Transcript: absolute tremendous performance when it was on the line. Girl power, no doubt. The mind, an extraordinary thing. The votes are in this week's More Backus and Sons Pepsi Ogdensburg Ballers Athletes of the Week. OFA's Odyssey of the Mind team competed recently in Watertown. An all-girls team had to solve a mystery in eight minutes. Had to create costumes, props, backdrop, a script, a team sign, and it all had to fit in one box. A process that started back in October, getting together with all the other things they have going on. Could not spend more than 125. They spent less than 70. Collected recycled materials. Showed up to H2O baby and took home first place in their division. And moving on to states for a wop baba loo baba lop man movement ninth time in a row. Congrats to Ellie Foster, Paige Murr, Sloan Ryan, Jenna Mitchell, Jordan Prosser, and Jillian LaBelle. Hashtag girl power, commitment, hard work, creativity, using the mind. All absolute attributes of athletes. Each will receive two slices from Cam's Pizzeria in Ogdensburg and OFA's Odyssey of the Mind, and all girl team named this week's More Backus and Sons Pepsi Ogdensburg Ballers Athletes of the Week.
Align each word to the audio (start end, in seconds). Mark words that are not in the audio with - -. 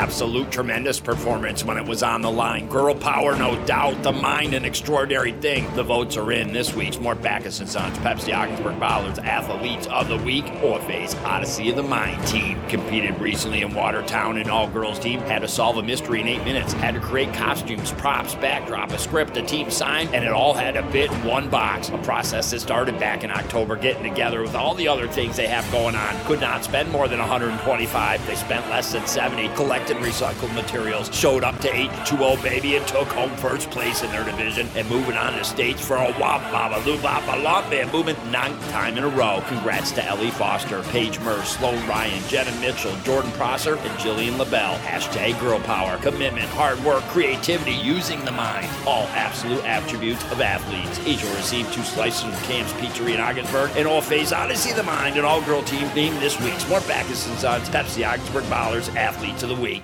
absolute 0.00 0.50
tremendous 0.50 0.98
performance 0.98 1.62
when 1.62 1.76
it 1.76 1.84
was 1.84 2.02
on 2.02 2.22
the 2.22 2.30
line. 2.30 2.66
Girl 2.70 2.94
power, 2.94 3.36
no 3.36 3.62
doubt. 3.66 4.02
The 4.02 4.12
mind, 4.12 4.54
an 4.54 4.64
extraordinary 4.64 5.32
thing. 5.32 5.72
The 5.74 5.82
votes 5.82 6.16
are 6.16 6.32
in 6.32 6.54
this 6.54 6.74
week's 6.74 6.98
More 6.98 7.14
Backus 7.14 7.60
and 7.60 7.68
Sons 7.68 7.98
Pepsi 7.98 8.34
Ogdensburg 8.34 8.80
Ballers 8.80 9.22
Athletes 9.22 9.86
of 9.88 10.08
the 10.08 10.16
Week. 10.16 10.46
OFA's 10.62 11.14
Odyssey 11.16 11.68
of 11.68 11.76
the 11.76 11.82
Mind 11.82 12.26
team 12.26 12.58
competed 12.66 13.20
recently 13.20 13.60
in 13.60 13.74
Watertown. 13.74 14.38
An 14.38 14.48
all-girls 14.48 14.98
team 14.98 15.20
had 15.20 15.42
to 15.42 15.48
solve 15.48 15.76
a 15.76 15.82
mystery 15.82 16.22
in 16.22 16.28
eight 16.28 16.44
minutes. 16.44 16.72
Had 16.72 16.94
to 16.94 17.00
create 17.00 17.34
costumes, 17.34 17.92
props, 17.92 18.34
backdrop, 18.36 18.92
a 18.92 18.98
script, 18.98 19.36
a 19.36 19.42
team 19.42 19.70
sign, 19.70 20.08
and 20.14 20.24
it 20.24 20.32
all 20.32 20.54
had 20.54 20.74
to 20.74 20.92
fit 20.92 21.12
in 21.12 21.24
one 21.24 21.50
box. 21.50 21.90
A 21.90 21.98
process 21.98 22.50
that 22.52 22.60
started 22.60 22.98
back 22.98 23.22
in 23.22 23.30
October, 23.30 23.76
getting 23.76 24.02
together 24.02 24.40
with 24.40 24.54
all 24.54 24.74
the 24.74 24.88
other 24.88 25.08
things 25.08 25.36
they 25.36 25.46
have 25.46 25.70
going 25.70 25.94
on. 25.94 26.24
Could 26.24 26.40
not 26.40 26.64
spend 26.64 26.90
more 26.90 27.06
than 27.06 27.18
125. 27.18 28.26
They 28.26 28.34
spent 28.34 28.66
less 28.70 28.92
than 28.92 29.06
70. 29.06 29.48
Collected 29.90 30.12
recycled 30.12 30.54
materials. 30.54 31.12
Showed 31.12 31.42
up 31.42 31.58
to 31.60 31.68
H2O 31.68 32.40
baby 32.44 32.76
and 32.76 32.86
took 32.86 33.08
home 33.08 33.34
first 33.38 33.70
place 33.70 34.04
in 34.04 34.10
their 34.10 34.24
division. 34.24 34.68
And 34.76 34.88
moving 34.88 35.16
on 35.16 35.32
to 35.32 35.44
states 35.44 35.84
for 35.84 35.96
a 35.96 36.14
wop 36.20 36.42
baba 36.52 36.80
loo 36.86 37.00
baba 37.02 37.42
lop 37.42 37.68
man 37.70 37.90
movement 37.90 38.24
ninth 38.30 38.70
time 38.70 38.96
in 38.96 39.02
a 39.02 39.08
row. 39.08 39.42
Congrats 39.48 39.90
to 39.92 40.04
Ellie 40.04 40.30
Foster, 40.30 40.82
Paige 40.84 41.18
Murr, 41.20 41.42
Sloan 41.42 41.76
Ryan, 41.88 42.22
Jenna 42.28 42.52
Mitchell, 42.60 42.94
Jordan 43.02 43.32
Prosser, 43.32 43.76
and 43.76 43.98
Jillian 43.98 44.38
LaBelle. 44.38 44.76
Hashtag 44.78 45.40
girl 45.40 45.58
power, 45.60 45.96
commitment, 45.98 46.48
hard 46.50 46.82
work, 46.84 47.02
creativity, 47.04 47.72
using 47.72 48.24
the 48.24 48.32
mind. 48.32 48.68
All 48.86 49.06
absolute 49.08 49.64
attributes 49.64 50.22
of 50.30 50.40
athletes. 50.40 51.00
Each 51.04 51.22
will 51.24 51.34
receive 51.34 51.70
two 51.72 51.82
slices 51.82 52.22
from 52.22 52.32
Cam's 52.44 52.72
Pizzeria 52.74 53.14
in 53.14 53.20
Ogdensburg 53.20 53.70
and 53.76 53.88
OFA's 53.88 54.32
Odyssey 54.32 54.70
of 54.70 54.76
the 54.76 54.82
Mind, 54.84 55.16
and 55.16 55.26
all 55.26 55.42
girl 55.42 55.62
team 55.62 55.88
named 55.94 56.18
this 56.18 56.40
week's 56.40 56.68
More 56.68 56.80
Backus 56.82 57.26
and 57.26 57.36
Sons 57.38 57.68
Pepsi 57.68 58.06
Ogdensburg 58.06 58.44
Ballers 58.44 58.94
Athletes 58.94 59.42
of 59.42 59.48
the 59.48 59.54
Week. 59.56 59.79